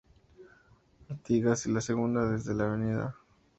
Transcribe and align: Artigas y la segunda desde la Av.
Artigas 1.11 1.67
y 1.67 1.71
la 1.71 1.79
segunda 1.79 2.27
desde 2.27 2.55
la 2.55 2.73
Av. 2.73 3.13